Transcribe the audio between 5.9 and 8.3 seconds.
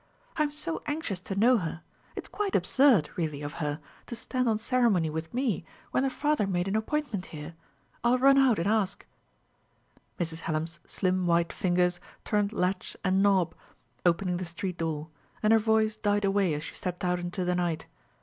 when her father made an appointment here. I'll